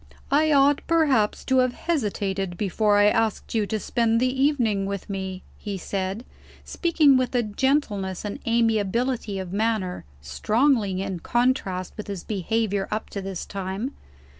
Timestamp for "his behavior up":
12.07-13.11